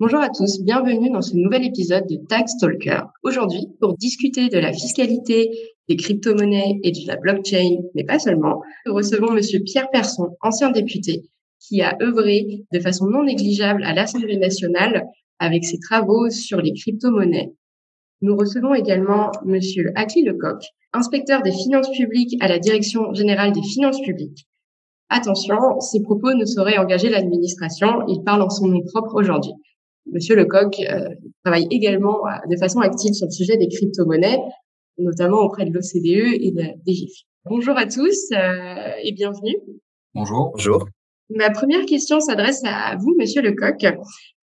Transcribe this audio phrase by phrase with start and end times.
[0.00, 3.02] Bonjour à tous, bienvenue dans ce nouvel épisode de Tax Talker.
[3.22, 5.52] Aujourd'hui, pour discuter de la fiscalité,
[5.88, 10.72] des crypto-monnaies et de la blockchain, mais pas seulement, nous recevons Monsieur Pierre Persson, ancien
[10.72, 11.22] député,
[11.60, 15.04] qui a œuvré de façon non négligeable à l'Assemblée nationale
[15.38, 17.54] avec ses travaux sur les crypto-monnaies.
[18.20, 23.62] Nous recevons également Monsieur Akli Lecoq, inspecteur des finances publiques à la Direction générale des
[23.62, 24.48] finances publiques.
[25.08, 29.52] Attention, ces propos ne sauraient engager l'administration, il parle en son nom propre aujourd'hui.
[30.12, 31.08] Monsieur Lecoq euh,
[31.44, 34.38] travaille également euh, de façon active sur le sujet des crypto-monnaies,
[34.98, 37.26] notamment auprès de l'OCDE et de la DGFI.
[37.46, 39.56] Bonjour à tous euh, et bienvenue.
[40.14, 40.52] Bonjour.
[40.54, 40.86] Bonjour.
[41.30, 43.84] Ma première question s'adresse à vous, Monsieur Lecoq.
[43.84, 43.92] Euh,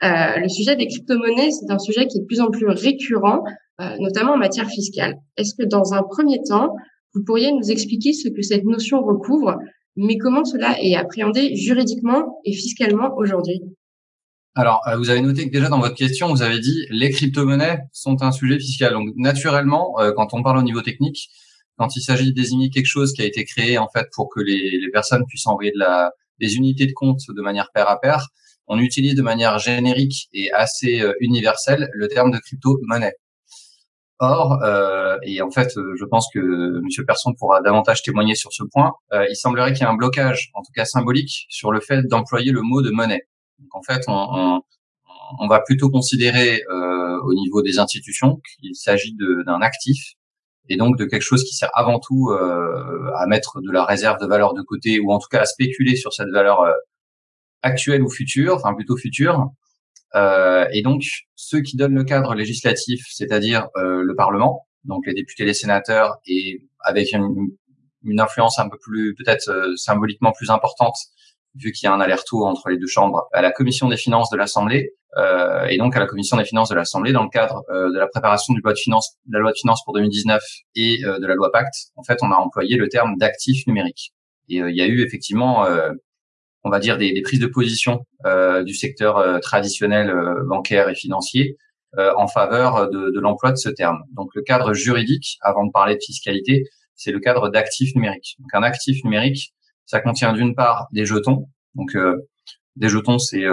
[0.03, 3.43] le sujet des crypto-monnaies, c'est un sujet qui est de plus en plus récurrent,
[3.81, 5.17] euh, notamment en matière fiscale.
[5.37, 6.75] Est-ce que dans un premier temps,
[7.15, 9.57] vous pourriez nous expliquer ce que cette notion recouvre,
[9.97, 13.63] mais comment cela est appréhendé juridiquement et fiscalement aujourd'hui?
[14.57, 17.79] Alors, euh, vous avez noté que déjà dans votre question, vous avez dit les crypto-monnaies
[17.93, 18.93] sont un sujet fiscal.
[18.93, 21.31] Donc, naturellement, euh, quand on parle au niveau technique,
[21.77, 24.41] quand il s'agit de désigner quelque chose qui a été créé en fait pour que
[24.41, 28.01] les, les personnes puissent envoyer de la, des unités de compte de manière pair à
[28.01, 28.27] pair,
[28.67, 33.15] on utilise de manière générique et assez euh, universelle le terme de crypto-monnaie.
[34.23, 34.59] Or,
[35.23, 37.07] et en fait, je pense que M.
[37.07, 38.93] Persson pourra davantage témoigner sur ce point,
[39.31, 42.53] il semblerait qu'il y ait un blocage, en tout cas symbolique, sur le fait d'employer
[42.53, 43.23] le mot de monnaie.
[43.73, 44.63] En fait, on,
[45.49, 50.15] va plutôt considérer euh, au niveau des institutions qu'il s'agit d'un actif
[50.69, 54.21] et donc de quelque chose qui sert avant tout euh, à mettre de la réserve
[54.21, 56.73] de valeur de côté ou en tout cas à spéculer sur cette valeur euh,
[57.63, 59.51] actuelle ou future, enfin plutôt future,
[60.15, 61.05] et donc,
[61.37, 66.67] ceux qui donnent le cadre législatif, c'est-à-dire le Parlement, donc les députés, les sénateurs, et
[66.81, 70.97] avec une, influence un peu plus, peut-être symboliquement plus importante,
[71.55, 74.31] vu qu'il y a un aller-retour entre les deux chambres, à la commission des finances
[74.31, 77.65] de l'Assemblée, euh, et donc à la commission des finances de l'Assemblée, dans le cadre
[77.69, 80.41] de la préparation du loi de finances, de la loi de finances pour 2019
[80.77, 84.13] et de la loi Pacte, en fait, on a employé le terme d'actif numérique.
[84.49, 85.67] Et il y a eu effectivement
[86.65, 90.89] on va dire des, des prises de position euh, du secteur euh, traditionnel euh, bancaire
[90.89, 91.57] et financier
[91.99, 94.03] euh, en faveur de, de l'emploi de ce terme.
[94.13, 98.37] Donc le cadre juridique, avant de parler de fiscalité, c'est le cadre d'actif numérique.
[98.39, 99.55] Donc un actif numérique,
[99.91, 101.49] ça contient d'une part des jetons.
[101.75, 101.97] Donc
[102.77, 103.45] des jetons, c'est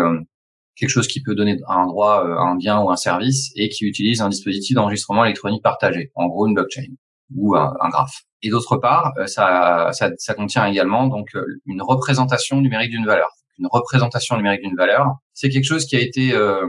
[0.76, 3.86] quelque chose qui peut donner un droit à un bien ou un service et qui
[3.86, 6.94] utilise un dispositif d'enregistrement électronique partagé, en gros une blockchain
[7.36, 8.22] ou un, un graphe.
[8.44, 13.06] Et d'autre part, euh, ça, ça, ça, contient également donc euh, une représentation numérique d'une
[13.06, 13.30] valeur.
[13.58, 16.68] Une représentation numérique d'une valeur, c'est quelque chose qui a été euh,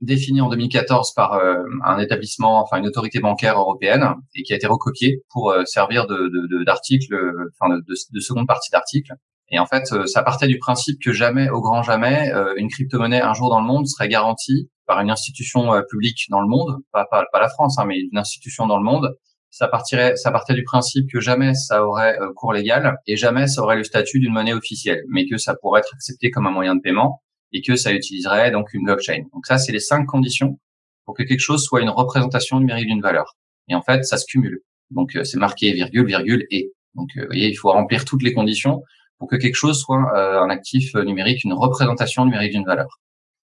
[0.00, 4.56] défini en 2014 par euh, un établissement, enfin une autorité bancaire européenne, et qui a
[4.56, 7.14] été recopié pour servir de d'article,
[7.52, 9.14] enfin de, de, de, seconde partie d'article.
[9.52, 13.34] Et en fait, ça partait du principe que jamais, au grand jamais, une crypto-monnaie un
[13.34, 17.24] jour dans le monde serait garantie par une institution publique dans le monde, pas, pas,
[17.32, 19.16] pas la France, hein, mais une institution dans le monde,
[19.50, 23.48] ça partirait, ça partait du principe que jamais ça aurait euh, cours légal et jamais
[23.48, 26.52] ça aurait le statut d'une monnaie officielle, mais que ça pourrait être accepté comme un
[26.52, 27.20] moyen de paiement
[27.52, 29.24] et que ça utiliserait donc une blockchain.
[29.32, 30.58] Donc ça, c'est les cinq conditions
[31.04, 33.36] pour que quelque chose soit une représentation numérique d'une valeur.
[33.68, 34.60] Et en fait, ça se cumule.
[34.90, 36.72] Donc euh, c'est marqué virgule, virgule et.
[36.94, 38.82] Donc euh, vous voyez, il faut remplir toutes les conditions
[39.18, 43.00] pour que quelque chose soit un actif numérique, une représentation numérique d'une valeur.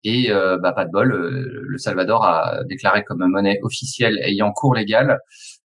[0.04, 5.20] Et bah, pas de bol, le Salvador a déclaré comme monnaie officielle ayant cours légal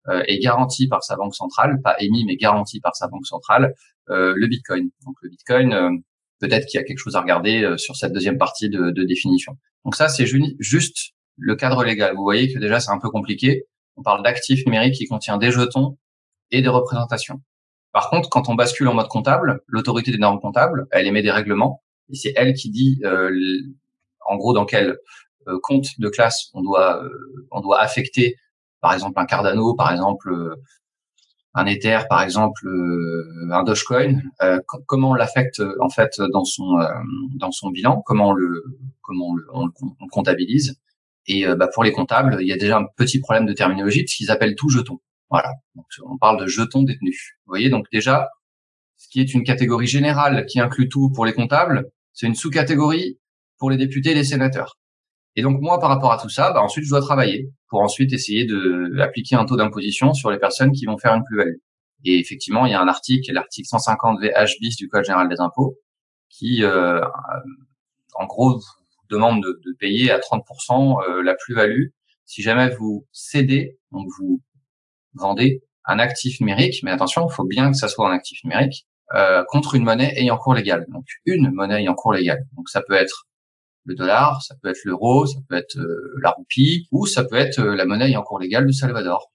[0.08, 3.74] euh, est garanti par sa banque centrale, pas émis mais garanti par sa banque centrale,
[4.08, 4.90] euh, le Bitcoin.
[5.04, 5.90] Donc le Bitcoin, euh,
[6.40, 9.56] peut-être qu'il y a quelque chose à regarder sur cette deuxième partie de, définition.
[9.84, 10.26] Donc ça, c'est
[10.58, 12.14] juste le cadre légal.
[12.16, 13.64] Vous voyez que déjà c'est un peu compliqué.
[13.96, 15.96] On parle d'actifs numériques qui contient des jetons
[16.50, 17.40] et des représentations.
[17.92, 21.30] Par contre, quand on bascule en mode comptable, l'autorité des normes comptables, elle émet des
[21.30, 23.30] règlements et c'est elle qui dit, euh,
[24.26, 24.98] en gros, dans quel
[25.62, 27.00] compte de classe on doit
[27.52, 28.36] on doit affecter
[28.80, 30.54] par exemple un Cardano, par exemple euh,
[31.56, 36.78] un Ether, par exemple euh, un Dogecoin, euh, comment on l'affecte en fait dans son
[37.34, 38.62] dans son bilan, comment on le
[39.00, 39.72] comment on le,
[40.10, 40.78] comptabilise?
[41.26, 44.16] Et bah, pour les comptables, il y a déjà un petit problème de terminologie, ce
[44.16, 45.00] qu'ils appellent tout jeton.
[45.28, 45.54] Voilà.
[46.04, 47.32] On parle de jetons détenus.
[47.46, 48.28] Vous voyez, donc déjà,
[48.96, 53.18] ce qui est une catégorie générale qui inclut tout pour les comptables, c'est une sous-catégorie
[53.58, 54.78] pour les députés et les sénateurs.
[55.36, 58.12] Et donc moi, par rapport à tout ça, bah, ensuite je dois travailler pour ensuite
[58.12, 61.56] essayer de appliquer un taux d'imposition sur les personnes qui vont faire une plus-value.
[62.04, 65.40] Et effectivement, il y a un article, l'article 150 VH bis du Code général des
[65.40, 65.78] impôts,
[66.30, 67.00] qui euh,
[68.14, 68.60] en gros
[69.10, 71.88] demande de, de payer à 30% euh, la plus-value
[72.26, 74.42] si jamais vous cédez, donc vous
[75.14, 78.86] vendez un actif numérique, mais attention, il faut bien que ça soit un actif numérique,
[79.14, 80.84] euh, contre une monnaie ayant cours légal.
[80.88, 82.44] Donc une monnaie ayant cours légal.
[82.56, 83.26] Donc ça peut être
[83.86, 85.78] le dollar, ça peut être l'euro, ça peut être
[86.22, 89.30] la roupie, ou ça peut être la monnaie en cours légal de Salvador.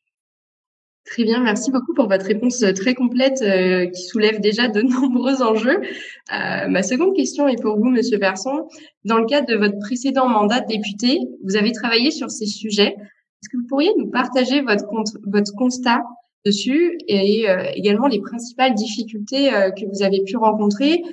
[1.06, 4.82] Très bien, merci beaucoup pour votre réponse euh, très complète euh, qui soulève déjà de
[5.00, 5.82] nombreux enjeux.
[5.82, 8.68] Euh, ma seconde question est pour vous, Monsieur Persson.
[9.04, 12.96] Dans le cadre de votre précédent mandat de député, vous avez travaillé sur ces sujets.
[12.96, 14.86] Est-ce que vous pourriez nous partager votre,
[15.26, 16.02] votre constat
[16.46, 17.46] dessus et
[17.76, 21.04] également les principales difficultés que vous avez pu rencontrer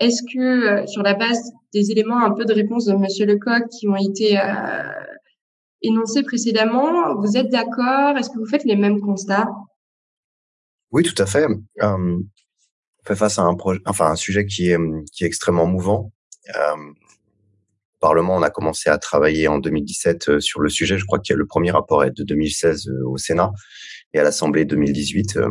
[0.00, 3.88] Est-ce que sur la base des éléments un peu de réponse de Monsieur Lecoq qui
[3.88, 4.38] ont été
[5.82, 7.14] énoncé précédemment.
[7.20, 8.16] Vous êtes d'accord?
[8.16, 9.48] Est-ce que vous faites les mêmes constats?
[10.90, 11.46] Oui, tout à fait.
[11.82, 14.78] Euh, on fait face à un projet, enfin un sujet qui est
[15.12, 16.12] qui est extrêmement mouvant.
[16.56, 20.98] Euh, au Parlement, on a commencé à travailler en 2017 euh, sur le sujet.
[20.98, 23.52] Je crois que le premier rapport est de 2016 euh, au Sénat
[24.14, 25.50] et à l'Assemblée 2018 euh,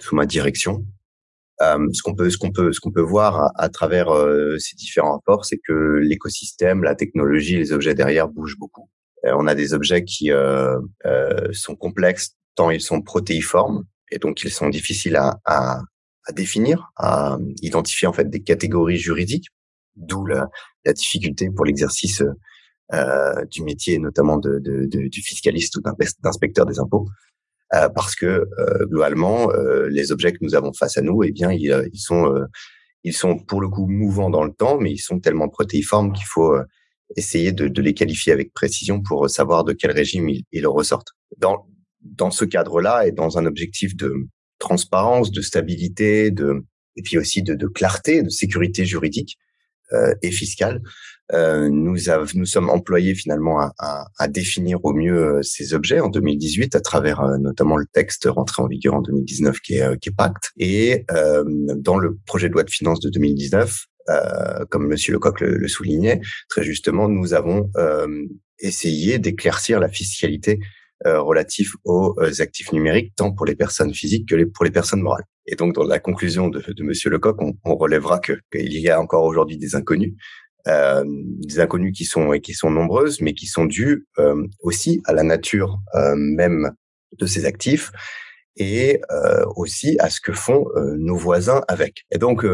[0.00, 0.84] sous ma direction.
[1.64, 4.08] Euh, ce qu'on peut, ce qu'on peut, ce qu'on peut voir à, travers
[4.58, 8.88] ces différents rapports, c'est que l'écosystème, la technologie, les objets derrière bougent beaucoup.
[9.26, 14.18] Euh, on a des objets qui euh, euh, sont complexes tant ils sont protéiformes et
[14.18, 15.80] donc ils sont difficiles à, à,
[16.26, 19.48] à définir, à identifier en fait des catégories juridiques,
[19.96, 20.48] d'où la,
[20.84, 22.22] la, difficulté pour l'exercice
[22.92, 25.82] euh, du métier, notamment de, de, de, du fiscaliste ou
[26.22, 27.08] d'inspecteur des impôts,
[27.74, 29.48] euh, parce que euh, globalement,
[29.88, 32.32] les objets que nous avons face à nous, eh bien, ils, ils sont
[33.06, 36.26] ils sont pour le coup mouvants dans le temps, mais ils sont tellement protéiformes qu'il
[36.26, 36.56] faut
[37.16, 41.12] essayer de, de, les qualifier avec précision pour savoir de quel régime ils, ressortent.
[41.36, 41.66] Dans,
[42.00, 44.14] dans ce cadre-là et dans un objectif de
[44.58, 46.64] transparence, de stabilité, de,
[46.96, 49.36] et puis aussi de, de clarté, de sécurité juridique
[49.92, 50.82] euh, et fiscale,
[51.32, 51.96] euh, nous,
[52.34, 56.76] nous sommes employés finalement à, à, à, définir au mieux euh, ces objets en 2018
[56.76, 60.10] à travers euh, notamment le texte rentré en vigueur en 2019 qui est, euh, qui
[60.10, 60.50] est Pacte.
[60.58, 61.06] Et
[61.76, 65.68] dans le projet de loi de finances de 2019, euh, comme Monsieur Lecoq le, le,
[65.68, 68.26] soulignait très justement, nous avons euh,
[68.58, 70.60] essayé d'éclaircir la fiscalité
[71.06, 75.00] euh, relative aux euh, actifs numériques, tant pour les personnes physiques que pour les personnes
[75.00, 75.24] morales.
[75.46, 78.88] Et donc, dans la conclusion de, de Monsieur Lecoq, on, on relèvera que qu'il y
[78.88, 80.14] a encore aujourd'hui des inconnus,
[80.66, 84.06] euh, des inconnus qui sont qui sont nombreuses, mais qui sont dues
[84.60, 85.78] aussi à la nature
[86.16, 86.72] même
[87.18, 87.92] de ces actifs
[88.56, 89.00] et
[89.56, 90.66] aussi à ce que font
[90.96, 92.04] nos voisins avec.
[92.10, 92.44] Et donc,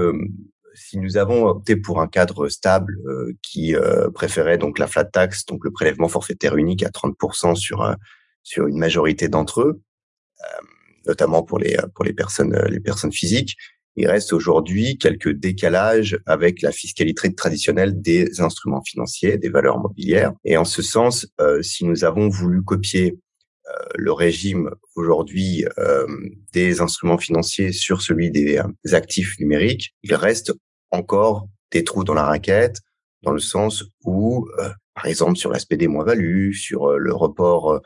[0.74, 5.04] si nous avons opté pour un cadre stable euh, qui euh, préférait donc la flat
[5.04, 7.94] tax, donc le prélèvement forfaitaire unique à 30% sur euh,
[8.42, 9.82] sur une majorité d'entre eux,
[11.06, 13.56] notamment pour les pour les personnes les personnes physiques,
[13.96, 20.32] il reste aujourd'hui quelques décalages avec la fiscalité traditionnelle des instruments financiers, des valeurs mobilières.
[20.44, 21.26] Et en ce sens,
[21.60, 23.18] si nous avons voulu copier
[23.96, 25.64] le régime aujourd'hui
[26.52, 28.60] des instruments financiers sur celui des
[28.92, 30.52] actifs numériques, il reste
[30.90, 32.80] encore des trous dans la raquette,
[33.22, 37.72] dans le sens où, euh, par exemple, sur l'aspect des moins-values, sur euh, le report
[37.72, 37.80] euh,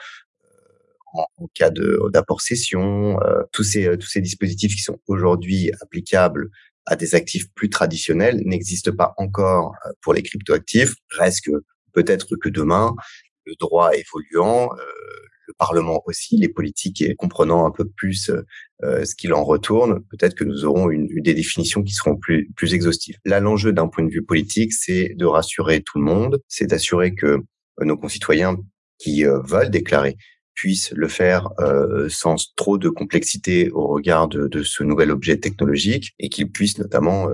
[1.14, 3.19] en, en, cas d'apport cession,
[3.52, 6.50] tous ces tous ces dispositifs qui sont aujourd'hui applicables
[6.87, 10.94] à des actifs plus traditionnels n'existent pas encore pour les cryptoactifs.
[11.16, 12.94] Reste que peut-être que demain,
[13.46, 14.70] le droit évoluant,
[15.46, 18.31] le Parlement aussi, les politiques et comprenant un peu plus
[18.82, 22.50] euh, ce qu'il en retourne, peut-être que nous aurons une, des définitions qui seront plus,
[22.56, 23.16] plus exhaustives.
[23.25, 27.14] Là, l'enjeu d'un point de vue politique, c'est de rassurer tout le monde, c'est d'assurer
[27.14, 28.56] que euh, nos concitoyens
[28.99, 30.16] qui euh, veulent déclarer
[30.54, 36.14] puissent le faire euh, sans trop de complexité au regard de, ce nouvel objet technologique
[36.18, 37.28] et qu'ils puissent notamment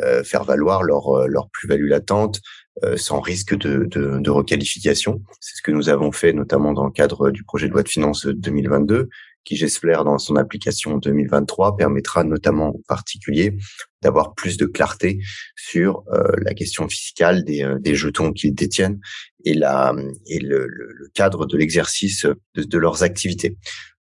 [0.00, 2.40] euh, faire valoir leur, plus-value latente
[2.82, 5.22] euh, sans risque de, de, de requalification.
[5.38, 7.88] C'est ce que nous avons fait notamment dans le cadre du projet de loi de
[7.88, 9.10] finances 2022,
[9.44, 13.56] qui j'espère dans son application 2023 permettra notamment aux particuliers
[14.02, 15.20] d'avoir plus de clarté
[15.56, 19.00] sur euh, la question fiscale des, euh, des jetons qu'ils détiennent
[19.44, 19.94] et, la,
[20.26, 23.56] et le, le cadre de l'exercice de, de, leurs activités.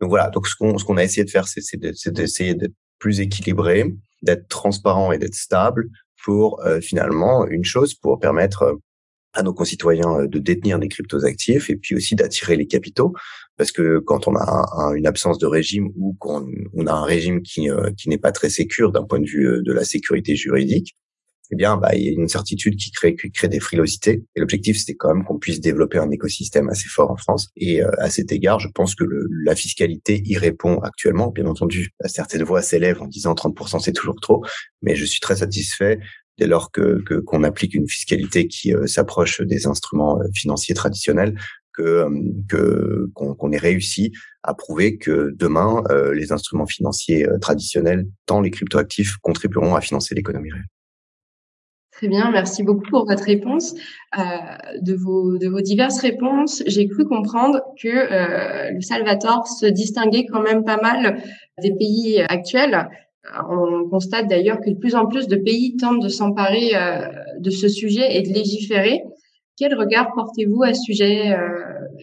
[0.00, 1.76] Donc voilà, donc ce qu'on ce qu'on a essayé de faire, c'est
[2.12, 3.84] d'essayer d'être plus équilibré,
[4.22, 5.88] d'être transparent et d'être stable,
[6.26, 8.74] pour euh, finalement une chose pour permettre euh,
[9.36, 13.12] à nos concitoyens euh, de détenir des cryptos actifs et puis aussi d'attirer les capitaux
[13.56, 17.40] parce que quand on a une absence de régime ou qu'on on a un régime
[17.40, 20.94] qui qui n'est pas très sécure d'un point de vue de la sécurité juridique
[21.52, 24.24] eh bien, bah, il y a une certitude qui crée, qui crée des frilosités.
[24.34, 27.48] Et l'objectif, c'était quand même qu'on puisse développer un écosystème assez fort en France.
[27.56, 29.04] Et euh, à cet égard, je pense que
[29.44, 31.30] la fiscalité y répond actuellement.
[31.30, 34.44] Bien entendu, certaines voix s'élèvent en disant 30% c'est toujours trop,
[34.82, 35.98] mais je suis très satisfait
[36.38, 41.38] dès lors que qu'on applique une fiscalité qui euh, s'approche des instruments euh, financiers traditionnels
[41.72, 42.06] que
[42.48, 44.12] que qu'on ait réussi
[44.42, 45.82] à prouver que demain
[46.14, 50.64] les instruments financiers traditionnels, tant les cryptoactifs, contribueront à financer l'économie réelle.
[51.96, 53.72] Très bien, merci beaucoup pour votre réponse.
[54.18, 54.22] Euh,
[54.82, 60.26] de, vos, de vos diverses réponses, j'ai cru comprendre que euh, le Salvador se distinguait
[60.30, 61.22] quand même pas mal
[61.62, 62.86] des pays actuels.
[63.50, 67.06] On constate d'ailleurs que de plus en plus de pays tentent de s'emparer euh,
[67.38, 69.02] de ce sujet et de légiférer.
[69.56, 71.38] Quel regard portez-vous à ce sujet euh,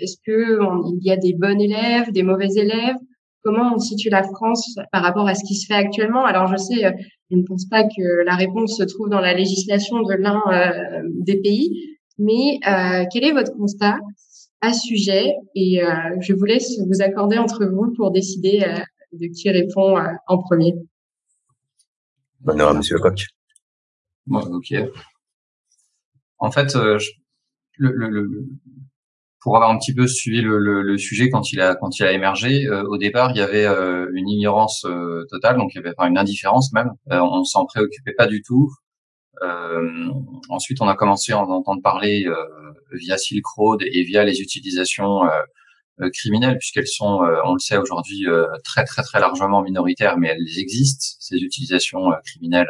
[0.01, 0.59] Est-ce que
[0.97, 2.95] il y a des bons élèves, des mauvais élèves?
[3.43, 6.25] Comment on situe la France par rapport à ce qui se fait actuellement?
[6.25, 6.91] Alors je sais, euh,
[7.29, 10.41] je ne pense pas que la réponse se trouve dans la législation de l'un
[11.21, 12.59] des pays, mais
[13.11, 13.97] quel est votre constat
[14.61, 15.33] à sujet?
[15.55, 15.81] Et
[16.19, 18.63] je vous laisse vous accorder entre vous pour décider
[19.13, 19.95] de qui répond
[20.27, 20.75] en premier.
[22.43, 23.25] Bonheur à Monsieur Lecoq.
[24.25, 24.73] Bon, ok.
[26.39, 26.97] En fait, le,
[27.77, 28.29] le, le,
[29.43, 32.65] pour avoir un petit peu suivi le, sujet quand il a quand il a émergé,
[32.65, 35.93] euh, au départ il y avait euh, une ignorance euh, totale, donc il y avait
[35.97, 36.91] enfin, une indifférence même.
[37.09, 38.71] on s'en préoccupait pas du tout.
[40.49, 42.25] ensuite, on a commencé à en entendre parler
[42.93, 45.21] via Silk Road et via les utilisations
[46.11, 48.25] criminelles, puisqu'elles sont, on le sait aujourd'hui,
[48.63, 52.69] très très très largement minoritaires, mais elles existent ces utilisations criminelles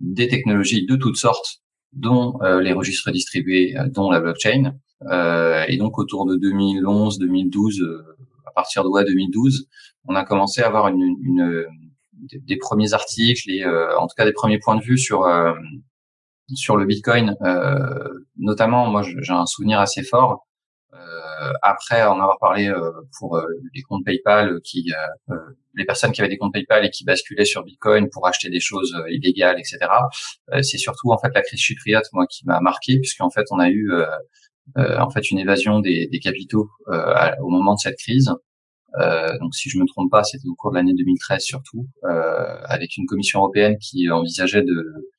[0.00, 1.60] des technologies de toutes sortes,
[1.92, 4.74] dont les registres distribués, dont la blockchain.
[5.06, 8.16] Euh, et donc autour de 2011, 2012, euh,
[8.46, 9.68] à partir de ouais, 2012,
[10.06, 11.66] on a commencé à avoir une, une
[12.22, 15.26] des, premiers articles et euh, en tout cas des premiers points de vue sur
[16.54, 17.36] sur le Bitcoin.
[18.36, 20.46] notamment, moi, j'ai un souvenir assez fort.
[21.62, 22.72] Après en avoir parlé
[23.18, 23.40] pour
[23.74, 24.92] les comptes PayPal, qui
[25.74, 28.60] les personnes qui avaient des comptes PayPal et qui basculaient sur Bitcoin pour acheter des
[28.60, 29.78] choses illégales, etc.
[30.62, 33.68] c'est surtout en fait la crise chypriote, moi, qui m'a marqué, puisqu'en fait on a
[33.70, 33.92] eu
[34.76, 38.30] euh, en fait une évasion des, des capitaux euh, au moment de cette crise.
[39.00, 41.86] Euh, donc si je me trompe pas, c'était au cours de l'année 2013 surtout,
[42.64, 45.10] avec une commission européenne qui envisageait de,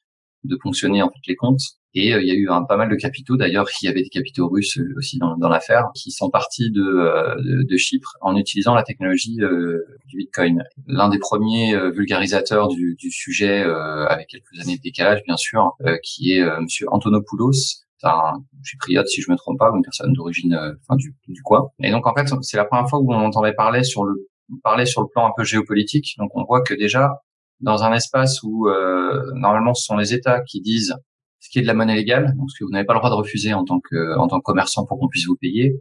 [0.44, 1.62] de ponctionner en fait les comptes.
[1.96, 4.10] Et il y a eu un, pas mal de capitaux, d'ailleurs, il y avait des
[4.10, 8.84] capitaux russes aussi dans, l'affaire, qui sont partis de, de, de, Chypre en utilisant la
[8.84, 10.64] technologie du Bitcoin.
[10.86, 13.64] L'un des premiers vulgarisateurs du, du sujet,
[14.08, 15.72] avec quelques années de décalage bien sûr,
[16.04, 20.74] qui est Monsieur Antonopoulos, un chypriote si je me trompe pas, une personne d'origine, euh,
[20.82, 21.70] enfin du, du coin.
[21.80, 24.28] Et donc en fait, c'est la première fois où on entendait parler sur le
[24.64, 26.16] parler sur le plan un peu géopolitique.
[26.18, 27.22] Donc on voit que déjà
[27.60, 30.96] dans un espace où euh, normalement ce sont les États qui disent
[31.40, 33.10] ce qui est de la monnaie légale, donc ce que vous n'avez pas le droit
[33.10, 35.80] de refuser en tant que en tant que commerçant pour qu'on puisse vous payer,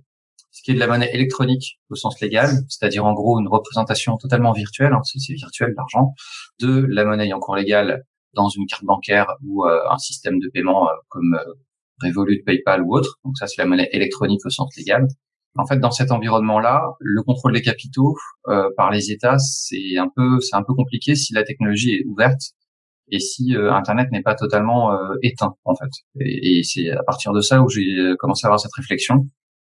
[0.50, 4.16] ce qui est de la monnaie électronique au sens légal, c'est-à-dire en gros une représentation
[4.16, 6.14] totalement virtuelle, hein, c'est virtuel l'argent,
[6.60, 8.04] de la monnaie en cours légale
[8.34, 11.38] dans une carte bancaire ou euh, un système de paiement comme
[12.02, 13.18] Revolut, PayPal ou autre.
[13.24, 15.08] Donc ça, c'est la monnaie électronique au sens légal.
[15.58, 20.08] En fait, dans cet environnement-là, le contrôle des capitaux euh, par les États, c'est un
[20.14, 22.40] peu, c'est un peu compliqué si la technologie est ouverte
[23.10, 25.90] et si euh, Internet n'est pas totalement euh, éteint, en fait.
[26.20, 29.26] Et, c'est à partir de ça où j'ai commencé à avoir cette réflexion.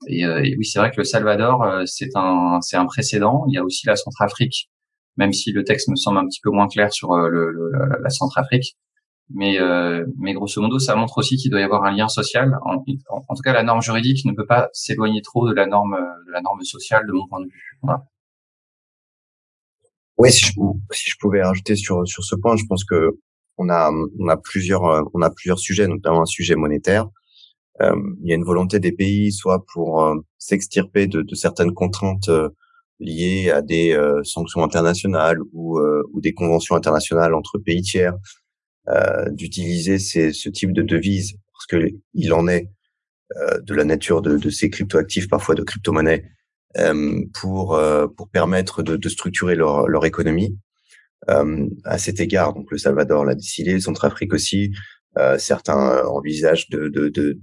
[0.09, 3.45] Et, et oui, c'est vrai que le Salvador, c'est un, c'est un précédent.
[3.49, 4.69] Il y a aussi la Centrafrique,
[5.16, 7.71] même si le texte me semble un petit peu moins clair sur le, le,
[8.02, 8.76] la Centrafrique.
[9.30, 12.56] Mais, euh, mais grosso modo, ça montre aussi qu'il doit y avoir un lien social.
[12.64, 16.33] En, tout cas, la norme juridique ne peut pas s'éloigner trop de la norme, de
[16.33, 17.78] la norme sociale, de mon point de vue.
[17.83, 18.04] Voilà.
[20.18, 23.18] Oui, si je, pouvais rajouter sur sur ce point, je pense que
[23.59, 27.09] on a on a plusieurs on a plusieurs sujets, notamment un sujet monétaire.
[27.83, 31.75] Euh, il y a une volonté des pays, soit pour euh, s'extirper de, de, certaines
[31.75, 32.49] contraintes euh,
[33.00, 35.78] liées à des euh, sanctions internationales ou,
[36.12, 38.18] ou des conventions internationales entre pays tiers, euh,
[39.33, 42.71] d'utiliser ce type de devise parce que il en est
[43.37, 46.25] euh, de la nature de, de ces cryptoactifs, parfois de crypto-monnaies,
[46.78, 47.81] euh, pour
[48.16, 50.57] pour permettre de, de structurer leur, leur économie.
[51.85, 54.73] à cet égard, donc le Salvador l'a décidé, le Centrafrique aussi.
[55.38, 57.38] certains envisagent de, de, de,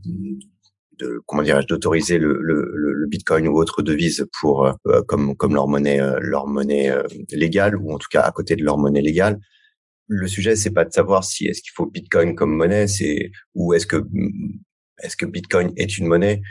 [1.00, 4.72] de comment dirais-je d'autoriser le, le, le, Bitcoin ou autre devise pour
[5.08, 6.94] comme comme leur monnaie leur monnaie
[7.32, 9.40] légale ou en tout cas à côté de leur monnaie légale
[10.14, 13.74] le sujet, c'est pas de savoir si est-ce qu'il faut Bitcoin comme monnaie, c'est ou
[13.74, 14.04] est-ce que
[15.02, 16.42] est-ce que Bitcoin est une monnaie.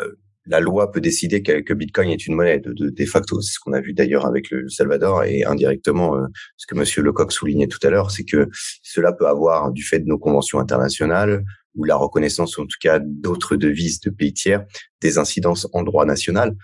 [0.00, 0.12] Euh,
[0.46, 3.40] la loi peut décider que, Bitcoin est une monnaie de, de, facto.
[3.40, 7.02] C'est ce qu'on a vu d'ailleurs avec le Salvador et indirectement euh, ce que Monsieur
[7.02, 8.48] Lecoq soulignait tout à l'heure, c'est que
[8.82, 11.44] cela peut avoir du fait de nos conventions internationales
[11.76, 14.64] ou la reconnaissance, en tout cas d'autres devises de pays tiers,
[15.00, 16.56] des incidences en droit national.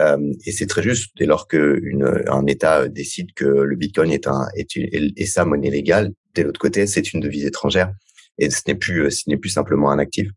[0.00, 4.10] Euh, et c'est très juste dès lors que une, un État décide que le Bitcoin
[4.10, 6.12] est, un, est, une, est sa monnaie légale.
[6.34, 7.92] De l'autre côté, c'est une devise étrangère
[8.38, 10.28] et ce n'est plus ce n'est plus simplement un actif.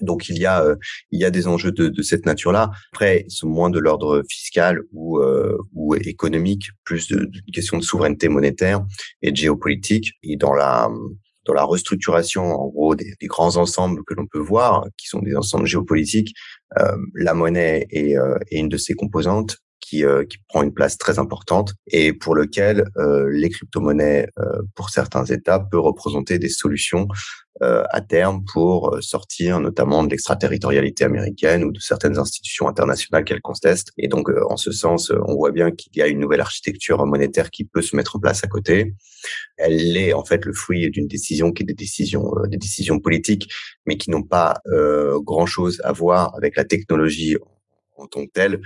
[0.00, 0.76] Donc il y a euh,
[1.10, 2.70] il y a des enjeux de, de cette nature-là.
[2.92, 7.82] Après, ils sont moins de l'ordre fiscal ou euh, ou économique, plus de, question de
[7.82, 8.84] souveraineté monétaire
[9.22, 10.12] et de géopolitique.
[10.22, 10.88] Et dans la
[11.46, 15.34] dans la restructuration, en gros, des, grands ensembles que l'on peut voir, qui sont des
[15.34, 16.59] ensembles géopolitiques, euh,
[17.14, 19.58] la monnaie est, euh, est, une de ces composantes
[19.90, 22.84] qui, euh, qui, prend une place très importante et pour lequel
[23.30, 24.28] les crypto-monnaies,
[24.74, 27.08] pour certains États, peut représenter des solutions
[27.62, 33.22] euh, à terme pour euh, sortir notamment de l'extraterritorialité américaine ou de certaines institutions internationales
[33.22, 33.90] qu'elle conteste.
[33.98, 37.04] Et donc, euh, en ce sens, on voit bien qu'il y a une nouvelle architecture
[37.04, 38.94] monétaire qui peut se mettre en place à côté.
[39.58, 43.52] Elle est en fait le fruit d'une décision qui est des décisions, des décisions politiques,
[43.84, 44.62] mais qui n'ont pas
[45.18, 47.36] grand-chose à voir avec la technologie
[48.00, 48.60] en tant que telle.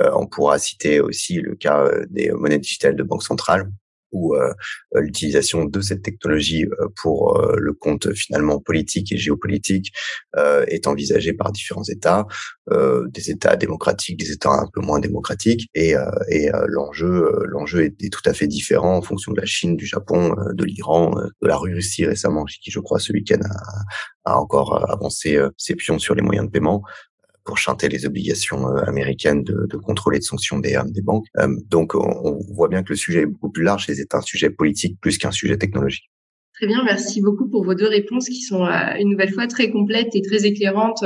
[0.00, 3.70] on pourra citer aussi le cas des monnaies digitales de banque centrale
[4.12, 4.52] où euh,
[4.94, 9.92] euh, l'utilisation de cette technologie euh, pour le compte finalement politique et géopolitique
[10.66, 12.26] est envisagée par différents États,
[12.70, 15.94] des États démocratiques, des États un peu moins démocratiques, et,
[16.28, 20.34] et l'enjeu l'enjeu est, tout à fait différent en fonction de la Chine, du Japon,
[20.52, 23.40] de l'Iran, de la Russie récemment, qui je crois ce week-end
[24.24, 26.82] a, a encore avancé ses pions sur les moyens de paiement
[27.44, 31.02] pour chanter les obligations euh, américaines de, de contrôle et de sanction des, euh, des
[31.02, 31.26] banques.
[31.38, 34.20] Euh, donc, on, voit bien que le sujet est beaucoup plus large et c'est un
[34.20, 36.10] sujet politique plus qu'un sujet technologique.
[36.54, 38.64] Très bien, merci beaucoup pour vos deux réponses qui sont
[38.98, 41.02] une nouvelle fois très complètes et très éclairantes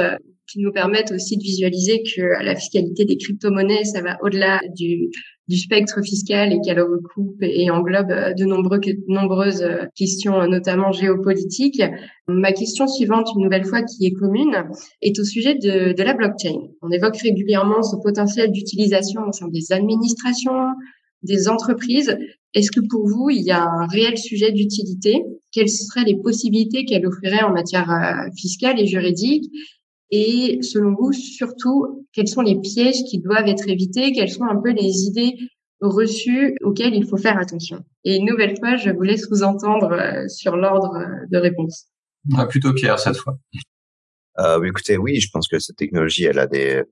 [0.51, 5.11] qui nous permettent aussi de visualiser que la fiscalité des crypto-monnaies, ça va au-delà du,
[5.49, 11.83] du spectre fiscal et qu'elle recoupe et englobe de nombreux, nombreuses questions, notamment géopolitiques.
[12.29, 14.65] Ma question suivante, une nouvelle fois qui est commune,
[15.03, 16.57] est au sujet de, de la blockchain.
[16.83, 20.53] On évoque régulièrement ce potentiel d'utilisation au sein des administrations,
[21.23, 22.17] des entreprises.
[22.55, 25.23] Est-ce que pour vous, il y a un réel sujet d'utilité?
[25.53, 29.45] Quelles seraient les possibilités qu'elle offrirait en matière euh, fiscale et juridique?
[30.11, 34.13] Et selon vous, surtout, quels sont les pièges qui doivent être évités?
[34.13, 35.37] Quelles sont un peu les idées
[35.81, 37.85] reçues auxquelles il faut faire attention?
[38.05, 41.87] Et une nouvelle fois, je vous laisse vous entendre euh, sur l'ordre euh, de réponse.
[42.49, 43.39] plutôt Pierre cette fois.
[44.39, 46.83] Euh, écoutez, oui, je pense que cette technologie, elle a des,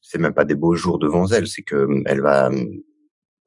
[0.00, 2.50] c'est même pas des beaux jours devant elle, c'est que elle va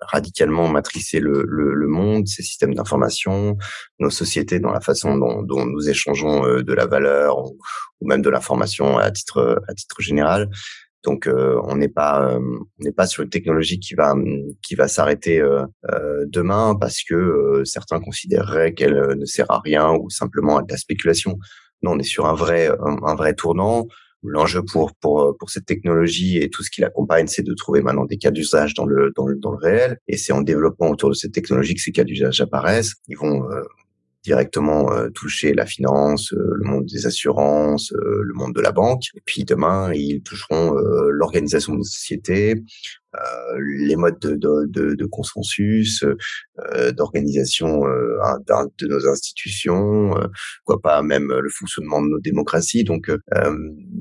[0.02, 3.58] radicalement matricer le, le, le monde, ces systèmes d'information,
[4.00, 7.58] nos sociétés dans la façon dont, dont nous échangeons euh, de la valeur ou,
[8.02, 10.50] même de l'information à titre à titre général.
[11.04, 12.40] Donc euh, on n'est pas euh,
[12.80, 14.16] n'est pas sur une technologie qui va
[14.62, 15.42] qui va s'arrêter
[16.28, 20.78] demain parce que certains considéreraient qu'elle ne sert à rien ou simplement à de la
[20.78, 21.38] spéculation.
[21.82, 23.86] Non, on est sur un vrai un vrai tournant
[24.21, 28.05] L'enjeu pour, pour, pour cette technologie et tout ce qui l'accompagne, c'est de trouver maintenant
[28.05, 29.97] des cas d'usage dans le, dans, le, dans le réel.
[30.08, 32.95] Et c'est en développant autour de cette technologie que ces cas d'usage apparaissent.
[33.08, 33.62] Ils vont euh,
[34.23, 39.03] directement euh, toucher la finance, euh, le monde des assurances, le monde de la banque.
[39.15, 42.55] Et puis demain, ils toucheront l'organisation de société,
[43.15, 46.03] euh, les modes de, de, de, consensus,
[46.60, 48.19] euh, d'organisation euh,
[48.77, 50.13] de nos institutions,
[50.63, 52.84] quoi pas même le fonctionnement de nos démocraties.
[52.84, 53.12] Donc,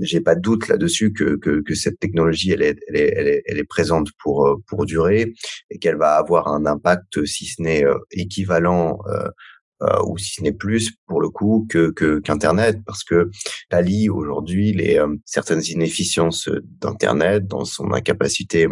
[0.01, 3.29] j'ai pas de doute là-dessus que, que, que, cette technologie, elle est, elle est, elle
[3.29, 5.33] est, elle est présente pour pour durer
[5.71, 8.99] et qu'elle va avoir un impact, si ce n'est équivalent.
[9.83, 13.31] Euh, ou si ce n'est plus pour le coup que qu'internet parce que
[13.81, 16.49] lit aujourd'hui les certaines inefficiences
[16.81, 18.67] d'internet dans son incapacité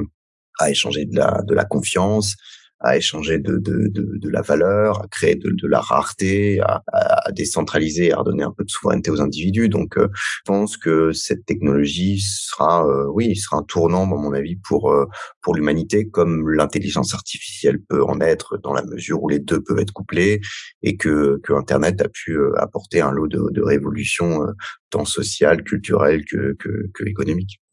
[0.58, 2.34] à échanger de la, de la confiance,
[2.80, 6.82] à échanger de, de, de, de la valeur, à créer de, de la rareté, à,
[6.92, 9.68] à, décentraliser, à redonner un peu de souveraineté aux individus.
[9.68, 14.32] Donc, euh, je pense que cette technologie sera, euh, oui, sera un tournant, à mon
[14.32, 15.06] avis, pour euh,
[15.42, 19.78] pour l'humanité, comme l'intelligence artificielle peut en être, dans la mesure où les deux peuvent
[19.78, 20.40] être couplés,
[20.82, 24.40] et que que Internet a pu apporter un lot de, de révolutions
[24.90, 26.56] tant sociales, culturelles que.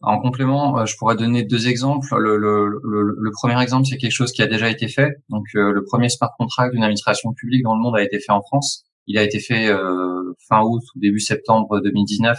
[0.01, 2.07] En complément, euh, je pourrais donner deux exemples.
[2.17, 5.15] Le, premier exemple, c'est quelque chose qui a déjà été fait.
[5.29, 8.31] Donc, euh, le premier smart contract d'une administration publique dans le monde a été fait
[8.31, 8.85] en France.
[9.07, 12.37] Il a été fait euh, fin août ou début septembre 2019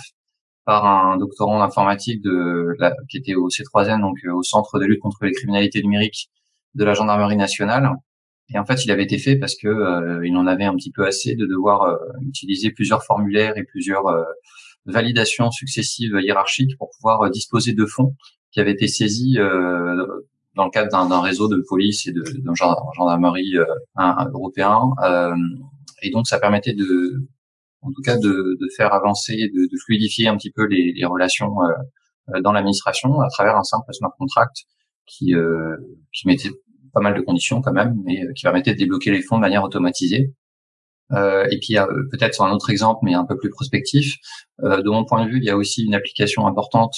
[0.64, 2.74] par un doctorant d'informatique de
[3.10, 6.30] qui était au C3N, donc au Centre de lutte contre les criminalités numériques
[6.74, 7.90] de la gendarmerie nationale.
[8.52, 11.06] Et en fait, il avait été fait parce que il en avait un petit peu
[11.06, 14.04] assez de devoir utiliser plusieurs formulaires et plusieurs
[14.86, 18.14] validation successive hiérarchique pour pouvoir euh, disposer de fonds
[18.52, 20.06] qui avaient été saisis euh,
[20.54, 23.64] dans le cadre d'un réseau de police et de, de gendarmerie euh,
[24.32, 24.80] européen.
[25.02, 25.34] Euh,
[26.02, 27.22] et donc, ça permettait de,
[27.82, 31.04] en tout cas, de, de faire avancer, de, de, fluidifier un petit peu les, les
[31.04, 31.50] relations
[32.28, 34.54] euh, dans l'administration à travers un simple smart contract
[35.06, 35.76] qui, euh,
[36.12, 36.50] qui mettait
[36.94, 39.64] pas mal de conditions quand même, mais qui permettait de débloquer les fonds de manière
[39.64, 40.32] automatisée.
[41.12, 41.76] Euh, et puis
[42.10, 44.16] peut-être sur un autre exemple, mais un peu plus prospectif,
[44.62, 46.94] euh, de mon point de vue, il y a aussi une application importante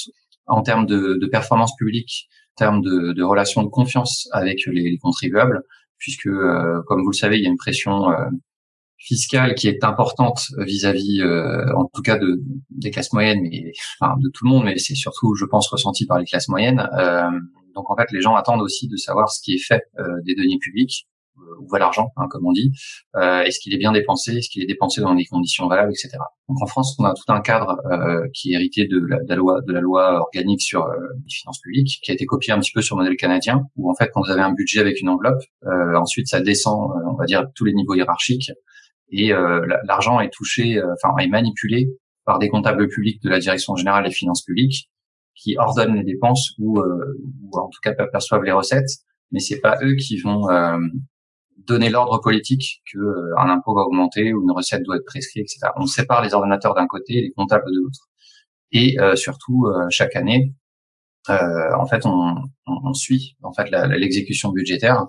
[0.46, 4.90] en termes de, de performance publique, en termes de, de relations de confiance avec les,
[4.90, 5.62] les contribuables,
[5.98, 8.06] puisque, euh, comme vous le savez, il y a une pression
[8.98, 14.14] fiscale qui est importante vis-à-vis, euh, en tout cas de, des classes moyennes, mais enfin
[14.18, 16.88] de tout le monde, mais c'est surtout, je pense, ressenti par les classes moyennes.
[17.76, 20.34] Donc en fait, les gens attendent aussi de savoir ce qui est fait euh, des
[20.34, 21.06] deniers publics,
[21.38, 22.72] euh, où va l'argent, hein, comme on dit,
[23.16, 26.16] euh, est-ce qu'il est bien dépensé, est-ce qu'il est dépensé dans des conditions valables, etc.
[26.48, 29.28] Donc en France, on a tout un cadre euh, qui est hérité de la, de
[29.28, 32.54] la, loi de la loi organique sur euh, les finances publiques, qui a été copié
[32.54, 34.80] un petit peu sur le modèle canadien, où en fait, quand vous avez un budget
[34.80, 35.42] avec une enveloppe,
[35.96, 38.50] ensuite ça descend, on va dire, tous les niveaux hiérarchiques,
[39.10, 39.32] et
[39.84, 41.88] l'argent est touché, enfin est manipulé
[42.24, 44.90] par des comptables publics de la Direction générale des finances publiques,
[45.36, 48.88] qui ordonnent les dépenses ou, ou en tout cas perçoivent les recettes,
[49.30, 50.48] mais c'est pas eux qui vont
[51.66, 55.42] donner l'ordre politique que euh, un impôt va augmenter ou une recette doit être prescrite,
[55.42, 55.72] etc.
[55.76, 58.08] On sépare les ordinateurs d'un côté et les comptables de l'autre.
[58.72, 60.54] Et euh, surtout, euh, chaque année,
[61.28, 62.36] en fait, on,
[62.68, 65.06] on, suit en fait l'exécution budgétaire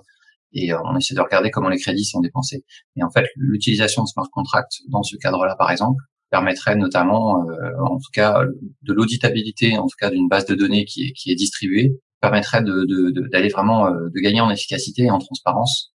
[0.52, 2.64] et on essaie de regarder comment les crédits sont dépensés.
[2.96, 7.46] Et en fait, l'utilisation de smart contracts dans ce cadre-là, par exemple, permettrait notamment,
[7.80, 8.44] en tout cas,
[8.82, 12.62] de l'auditabilité, en tout cas d'une base de données qui est, qui est distribuée, permettrait
[12.62, 15.92] d'aller de, de, vraiment de gagner en efficacité et en transparence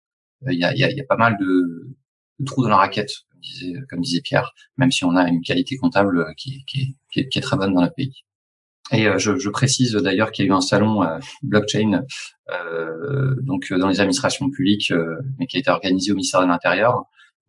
[0.51, 1.95] il y a, y, a, y a, pas mal de,
[2.39, 5.41] de, trous dans la raquette, comme disait, comme disait, Pierre, même si on a une
[5.41, 8.23] qualité comptable qui, qui, qui, est, très bonne dans notre pays.
[8.91, 12.03] Et euh, je, je, précise d'ailleurs qu'il y a eu un salon euh, blockchain
[12.51, 16.47] euh, donc dans les administrations publiques, euh, mais qui a été organisé au ministère de
[16.47, 17.05] l'Intérieur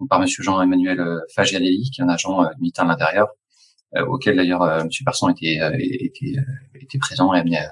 [0.08, 1.02] par Monsieur Jean-Emmanuel
[1.34, 3.28] Fagianelli, qui est un agent militaire de l'Intérieur,
[4.08, 6.36] auquel d'ailleurs Monsieur Persson était, était,
[6.74, 7.70] était présent et amené à,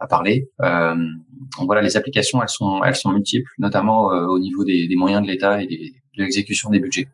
[0.00, 0.50] à parler.
[0.62, 0.94] Euh,
[1.60, 5.28] voilà, les applications, elles sont, elles sont multiples, notamment euh, au niveau des, moyens de
[5.28, 5.66] l'État et
[6.16, 7.08] de l'exécution des budgets.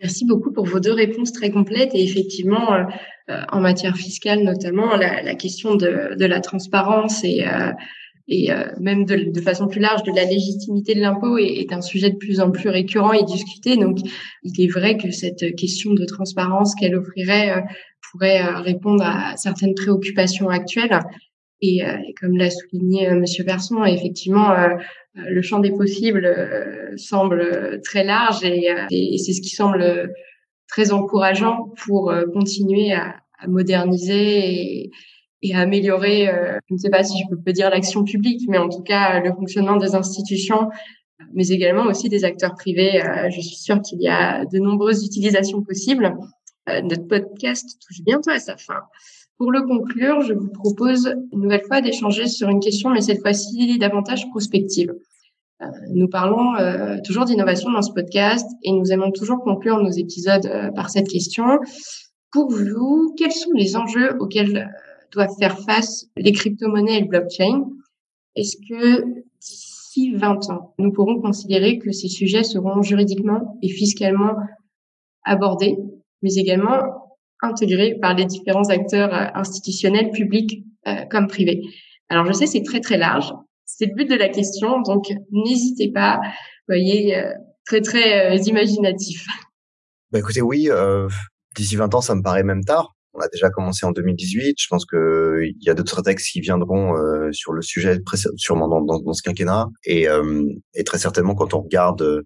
[0.00, 1.94] Merci beaucoup pour vos deux réponses très complètes.
[1.94, 2.84] Et effectivement, euh,
[3.30, 7.72] euh en matière fiscale notamment, la, question de, de, la transparence et, euh,
[8.26, 11.72] et euh, même de, de, façon plus large de la légitimité de l'impôt est, est,
[11.72, 13.76] un sujet de plus en plus récurrent et discuté.
[13.76, 13.98] Donc,
[14.42, 17.62] il est vrai que cette question de transparence qu'elle offrirait
[18.10, 20.98] pourrait euh, répondre à certaines préoccupations actuelles.
[21.60, 24.54] Et, euh, comme l'a souligné euh, Monsieur Persson, effectivement,
[25.14, 26.28] le champ des possibles
[26.96, 30.12] semble très large et, et c'est ce qui semble
[30.66, 34.90] très encourageant pour continuer à, à moderniser et,
[35.44, 36.26] et, à améliorer,
[36.68, 39.32] je ne sais pas si je peux dire l'action publique, mais en tout cas le
[39.32, 40.68] fonctionnement des institutions,
[41.32, 43.02] mais également aussi des acteurs privés.
[43.30, 46.14] je suis sûre qu'il y a de nombreuses utilisations possibles.
[46.68, 48.80] Euh, notre podcast touche bientôt à sa fin.
[49.36, 53.20] Pour le conclure, je vous propose une nouvelle fois d'échanger sur une question, mais cette
[53.20, 54.94] fois-ci davantage prospective.
[55.62, 59.90] Euh, nous parlons euh, toujours d'innovation dans ce podcast et nous aimons toujours conclure nos
[59.90, 61.58] épisodes par cette question.
[62.32, 64.70] Pour vous, quels sont les enjeux auxquels
[65.14, 67.64] doivent faire face les crypto-monnaies et le blockchain
[68.36, 69.04] Est-ce que
[69.40, 74.34] d'ici 20 ans, nous pourrons considérer que ces sujets seront juridiquement et fiscalement
[75.24, 75.76] abordés
[76.22, 76.80] mais également
[77.42, 81.60] intégrés par les différents acteurs euh, institutionnels, publics euh, comme privés?
[82.08, 83.32] Alors je sais, c'est très très large.
[83.66, 86.20] C'est le but de la question, donc n'hésitez pas.
[86.66, 87.30] Voyez, euh,
[87.66, 89.26] très très imaginatif.
[90.10, 90.68] Bah écoutez, oui,
[91.56, 92.93] d'ici 20 ans, ça me paraît même tard.
[93.14, 94.56] On a déjà commencé en 2018.
[94.58, 96.94] Je pense que il y a d'autres textes qui viendront
[97.32, 98.00] sur le sujet,
[98.36, 99.68] sûrement dans, dans, dans ce quinquennat.
[99.84, 100.08] Et,
[100.74, 102.24] et, très certainement, quand on regarde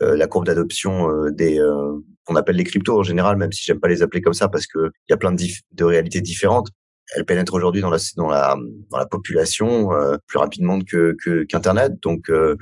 [0.00, 1.60] la courbe d'adoption des
[2.28, 4.66] qu'on appelle les cryptos en général, même si j'aime pas les appeler comme ça parce
[4.66, 6.68] que il y a plein de, de réalités différentes.
[7.16, 8.56] Elles pénètrent aujourd'hui dans la dans la
[8.90, 11.16] dans la population euh, plus rapidement que
[11.48, 11.94] qu'internet.
[12.02, 12.54] Donc euh,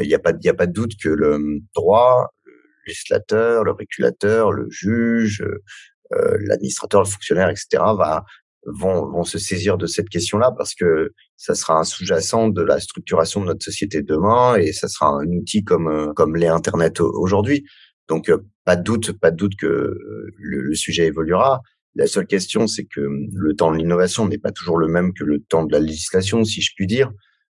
[0.00, 2.52] il n'y a pas a pas de doute que le droit, le
[2.86, 5.62] législateur, le régulateur, le juge, euh,
[6.40, 7.66] l'administrateur, le fonctionnaire, etc.
[7.96, 8.24] va
[8.66, 12.78] vont, vont se saisir de cette question-là parce que ça sera un sous-jacent de la
[12.78, 17.64] structuration de notre société demain et ça sera un outil comme comme l'est Internet aujourd'hui.
[18.08, 21.60] Donc euh, pas de doute, pas de doute que euh, le, sujet évoluera.
[21.94, 25.12] La seule question, c'est que hum, le temps de l'innovation n'est pas toujours le même
[25.12, 27.10] que le temps de la législation, si je puis dire,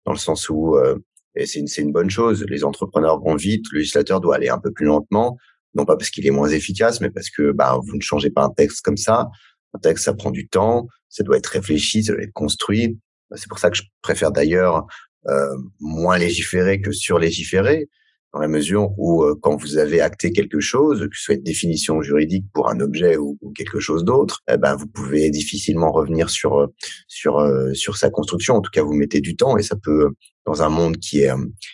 [0.06, 0.96] dans le sens où euh,
[1.36, 2.44] c'est une, une bonne chose.
[2.48, 5.36] Les entrepreneurs vont vite, le législateur doit aller un peu plus lentement,
[5.74, 8.44] non pas parce qu'il est moins efficace, mais parce que bah, vous ne changez pas
[8.44, 9.28] un texte comme ça.
[9.74, 12.98] Un texte, ça prend du temps, ça doit être réfléchi, ça doit être construit.
[13.34, 14.86] C'est pour ça que je préfère d'ailleurs
[15.28, 17.88] euh, moins légiférer que surlégiférer
[18.32, 21.42] dans la mesure où euh, quand vous avez acté quelque chose, que ce soit une
[21.42, 26.30] définition juridique pour un objet ou, quelque chose d'autre, eh ben vous pouvez difficilement revenir
[26.30, 26.66] sur euh,
[27.06, 28.56] sur euh, sur sa construction.
[28.56, 30.08] En tout cas, vous mettez du temps et ça peut
[30.46, 31.30] dans un monde qui est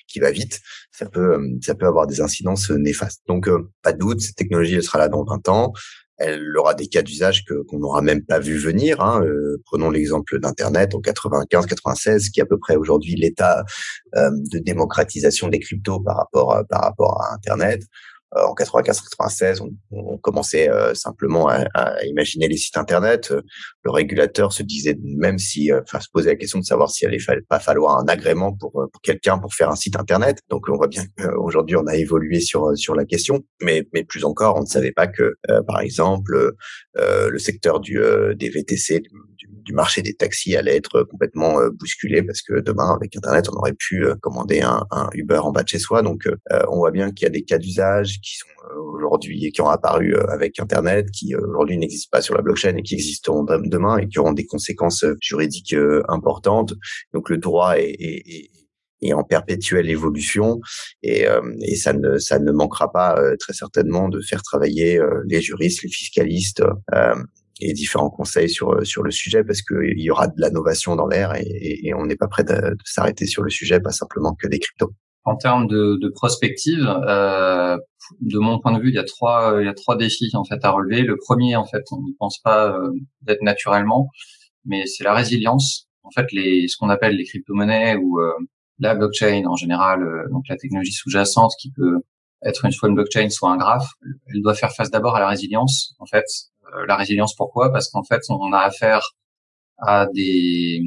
[0.09, 3.23] qui va vite, ça peut ça peut avoir des incidences néfastes.
[3.29, 3.49] Donc
[3.83, 5.73] pas de doute, cette technologie elle sera là dans 20 ans.
[6.18, 9.00] Elle aura des cas d'usage que qu'on n'aura même pas vu venir.
[9.00, 9.22] Hein.
[9.64, 13.64] prenons l'exemple d'Internet en 95-96, qui est à peu près aujourd'hui l'état
[14.14, 17.83] de démocratisation des cryptos par rapport par rapport à Internet.
[18.37, 23.31] Euh, en 95-96, on, on, commençait euh, simplement à, à, imaginer les sites internet.
[23.31, 23.41] Euh,
[23.85, 27.41] le régulateur se disait même si, enfin, se posait la question de savoir s'il allait
[27.49, 30.41] pas falloir un agrément pour, pour quelqu'un pour faire un site internet.
[30.51, 34.25] Donc, on voit bien qu'aujourd'hui, on a évolué sur sur la question, mais mais plus
[34.25, 35.35] encore, on ne savait pas que,
[35.67, 36.53] par exemple,
[36.95, 37.99] le secteur du
[38.37, 39.03] des VTC,
[39.48, 43.74] du, marché des taxis allait être complètement bousculé parce que demain, avec Internet, on aurait
[43.74, 46.02] pu commander un, Uber en bas de chez soi.
[46.02, 46.28] Donc,
[46.68, 49.61] on voit bien qu'il y a des cas d'usage qui sont euh, aujourd'hui et qui
[49.61, 52.94] ont apparu euh, avec Internet, qui euh, aujourd'hui n'existent pas sur la blockchain et qui
[52.94, 55.76] existeront demain et qui auront des conséquences juridiques
[56.08, 56.74] importantes.
[57.12, 58.50] Donc le droit est,
[59.12, 60.61] en perpétuelle évolution
[61.02, 61.26] et,
[61.76, 66.62] ça ne manquera pas très certainement de faire travailler les juristes, les fiscalistes
[67.61, 71.35] et différents conseils sur sur le sujet parce qu'il y aura de l'innovation dans l'air
[71.37, 74.59] et, et, on n'est pas prêt de, s'arrêter sur le sujet, pas simplement que des
[74.59, 74.92] cryptos
[75.25, 77.77] en termes de, de prospective, euh,
[78.21, 80.44] de mon point de vue, il y a trois, il y a trois défis en
[80.44, 81.03] fait à relever.
[81.03, 82.90] Le premier, en fait, on ne pense pas euh,
[83.23, 84.09] d'être naturellement,
[84.64, 85.87] mais c'est la résilience.
[86.03, 88.33] En fait, les, ce qu'on appelle les crypto-monnaies ou euh,
[88.79, 92.01] la blockchain en général, euh, donc la technologie sous-jacente qui peut
[92.42, 93.88] être une fois une blockchain, soit un graphe,
[94.33, 95.94] elle doit faire face d'abord à la résilience.
[95.99, 96.25] En fait,
[96.87, 97.72] la résilience pourquoi?
[97.72, 99.14] Parce qu'en fait, on a affaire
[99.78, 100.83] à des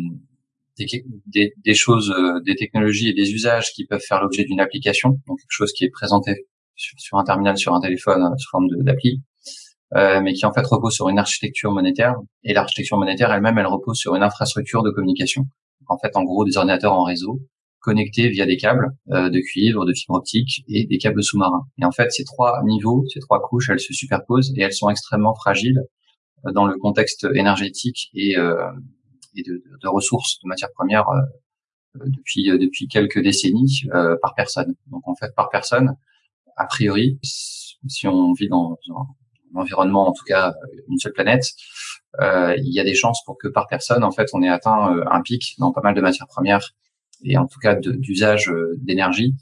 [1.73, 5.49] choses, euh, des technologies et des usages qui peuvent faire l'objet d'une application, donc quelque
[5.49, 9.21] chose qui est présenté sur, sur un terminal, sur un téléphone, euh, sous forme d'appli,
[9.95, 12.15] euh, mais qui en fait repose sur une architecture monétaire.
[12.43, 15.45] Et l'architecture monétaire elle-même, elle repose sur une infrastructure de communication.
[15.87, 17.41] en fait, en gros, des ordinateurs en réseau
[17.81, 21.65] connectés via des câbles euh, de cuivre, de fibre optique et des câbles sous-marins.
[21.79, 24.89] Et en fait, ces trois niveaux, ces trois couches, elles se superposent et elles sont
[24.89, 25.81] extrêmement fragiles
[26.53, 28.71] dans le contexte énergétique et, euh,
[29.35, 31.21] et de, de, ressources de matières premières euh,
[31.97, 33.83] euh, depuis euh, depuis quelques décennies
[34.21, 34.75] par personne.
[34.87, 35.95] Donc en fait par personne,
[36.57, 40.53] a priori, si on vit dans un environnement, en tout cas
[40.87, 41.43] une seule planète,
[42.21, 45.01] euh, il y a des chances pour que par personne, en fait, on ait atteint
[45.09, 46.73] un pic dans pas mal de matières premières
[47.23, 49.35] et en tout cas d'usage d'énergie.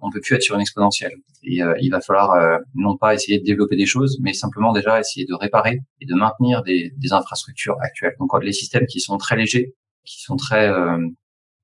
[0.00, 1.12] On peut plus être sur une exponentielle.
[1.42, 5.26] Et il va falloir non pas essayer de développer des choses, mais simplement déjà essayer
[5.26, 8.14] de réparer et de maintenir des, infrastructures actuelles.
[8.18, 10.70] Donc les systèmes qui sont très légers, qui sont très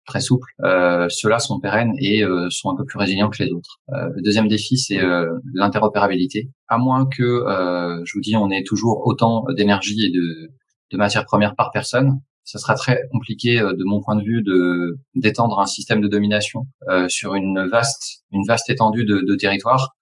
[0.07, 3.53] très souples, euh, ceux-là sont pérennes et euh, sont un peu plus résilients que les
[3.53, 3.81] autres.
[3.93, 5.01] Euh, le deuxième défi, c'est
[5.55, 6.51] l'interopérabilité.
[6.69, 7.45] À moins que,
[8.05, 12.59] je vous dis, on ait toujours autant d'énergie et de matières premières par personne, ça
[12.59, 16.67] sera très compliqué de mon point de vue de d'étendre un système de domination
[17.09, 19.95] sur une vaste une vaste étendue de, de territoire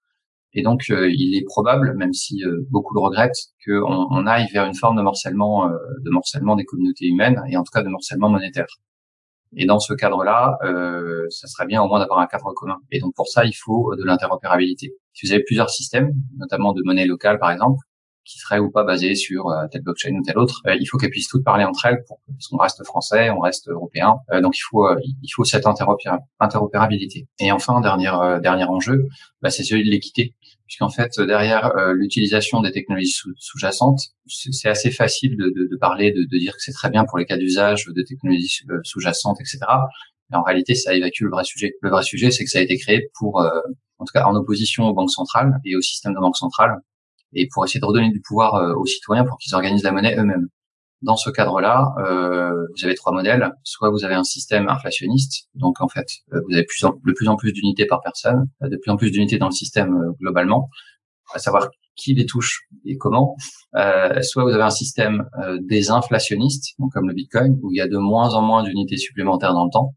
[0.53, 4.75] et donc, il est probable, même si beaucoup le regrettent, qu'on on aille vers une
[4.75, 8.67] forme de morcellement, de morcellement des communautés humaines et en tout cas de morcellement monétaire.
[9.57, 12.79] Et dans ce cadre-là, euh, ça serait bien au moins d'avoir un cadre commun.
[12.93, 14.95] Et donc pour ça, il faut de l'interopérabilité.
[15.13, 17.79] Si vous avez plusieurs systèmes, notamment de monnaie locale par exemple,
[18.31, 20.99] qui seraient ou pas basés sur euh, telle blockchain ou telle autre, euh, il faut
[20.99, 24.17] qu'elles puissent toutes parler entre elles pour, qu'on reste français, on reste européen.
[24.33, 24.89] Euh, donc il faut
[25.23, 27.27] il faut cette interopérabilité.
[27.41, 28.11] Et enfin, dernier
[28.43, 29.07] dernier enjeu,
[29.43, 30.35] bah, c'est celui de l'équité
[30.71, 36.13] puisqu'en fait derrière euh, l'utilisation des technologies sous-jacentes, c'est assez facile de, de, de parler,
[36.13, 39.59] de, de, dire que c'est très bien pour les cas d'usage de technologies sous-jacentes, etc.
[40.31, 41.73] Mais en réalité, ça évacue le vrai sujet.
[41.83, 43.51] Le vrai sujet, c'est que ça a été créé pour, euh,
[43.99, 46.77] en tout cas, en opposition aux banques centrales et au système de banque centrale,
[47.33, 50.49] et pour essayer de redonner du pouvoir aux citoyens pour qu'ils organisent la monnaie eux-mêmes.
[51.03, 53.51] Dans ce cadre-là, euh, vous avez trois modèles.
[53.65, 57.29] Soit vous avez un système inflationniste, donc en fait, euh, vous avez plus de plus
[57.29, 60.13] en plus d'unités par personne, euh, de plus en plus d'unités dans le système euh,
[60.21, 60.69] globalement,
[61.33, 63.35] à savoir qui les touche et comment.
[63.77, 65.29] Euh, soit vous avez un système
[65.63, 69.53] désinflationniste, donc comme le Bitcoin, où il y a de moins en moins d'unités supplémentaires
[69.53, 69.95] dans le temps.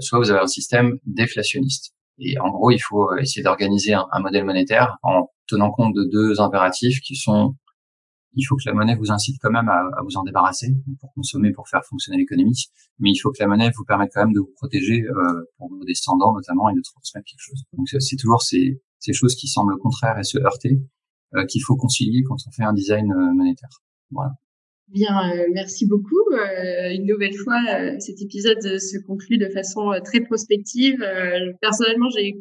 [0.00, 1.92] soit vous avez un système déflationniste.
[2.18, 6.40] Et en gros, il faut essayer d'organiser un, modèle monétaire en tenant compte de deux
[6.40, 7.54] impératifs qui sont
[8.36, 11.52] il faut que la monnaie vous incite quand même à, vous en débarrasser pour consommer,
[11.52, 12.64] pour faire fonctionner l'économie.
[12.98, 15.68] Mais il faut que la monnaie vous permette quand même de vous protéger euh, pour
[15.68, 17.62] vos descendants notamment et de transmettre quelque chose.
[17.72, 20.80] Donc c'est toujours ces, ces choses qui semblent contraires et se heurter
[21.36, 23.70] euh, qu'il faut concilier quand on fait un design euh, monétaire.
[24.10, 24.32] Voilà.
[24.94, 25.10] Bien,
[25.52, 26.24] merci beaucoup.
[26.92, 27.60] une nouvelle fois,
[27.98, 31.04] cet épisode se conclut de façon très prospective.
[31.60, 32.34] personnellement, j'ai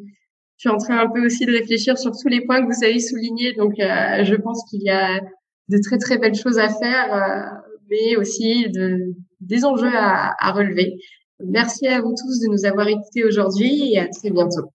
[0.58, 2.84] je suis en train un peu aussi de réfléchir sur tous les points que vous
[2.86, 3.54] avez soulignés.
[3.54, 5.20] Donc, je pense qu'il y a
[5.70, 10.52] de très très belles choses à faire, euh, mais aussi de, des enjeux à, à
[10.52, 10.96] relever.
[11.39, 14.72] Merci à vous tous de nous avoir écoutés aujourd'hui et à très bientôt.